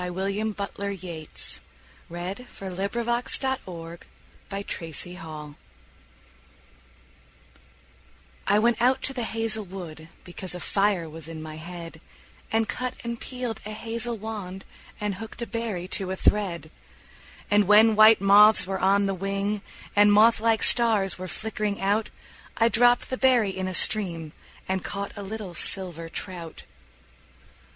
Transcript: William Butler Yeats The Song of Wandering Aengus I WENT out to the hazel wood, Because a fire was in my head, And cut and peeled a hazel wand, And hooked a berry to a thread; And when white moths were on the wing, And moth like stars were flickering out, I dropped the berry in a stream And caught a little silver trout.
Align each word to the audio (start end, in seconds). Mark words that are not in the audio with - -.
William 0.09 0.51
Butler 0.51 0.89
Yeats 0.89 1.61
The 2.09 2.35
Song 2.35 2.71
of 2.71 2.77
Wandering 2.79 3.05
Aengus 3.05 3.99
I 8.49 8.57
WENT 8.57 8.81
out 8.81 9.03
to 9.03 9.13
the 9.13 9.21
hazel 9.21 9.63
wood, 9.63 10.09
Because 10.23 10.55
a 10.55 10.59
fire 10.59 11.07
was 11.07 11.27
in 11.27 11.39
my 11.39 11.57
head, 11.57 12.01
And 12.51 12.67
cut 12.67 12.95
and 13.03 13.21
peeled 13.21 13.61
a 13.63 13.69
hazel 13.73 14.17
wand, 14.17 14.65
And 14.99 15.13
hooked 15.13 15.43
a 15.43 15.45
berry 15.45 15.87
to 15.89 16.09
a 16.09 16.15
thread; 16.15 16.71
And 17.51 17.67
when 17.67 17.95
white 17.95 18.19
moths 18.19 18.65
were 18.65 18.79
on 18.79 19.05
the 19.05 19.13
wing, 19.13 19.61
And 19.95 20.11
moth 20.11 20.39
like 20.39 20.63
stars 20.63 21.19
were 21.19 21.27
flickering 21.27 21.79
out, 21.79 22.09
I 22.57 22.69
dropped 22.69 23.11
the 23.11 23.17
berry 23.19 23.51
in 23.51 23.67
a 23.67 23.75
stream 23.75 24.31
And 24.67 24.83
caught 24.83 25.15
a 25.15 25.21
little 25.21 25.53
silver 25.53 26.09
trout. 26.09 26.63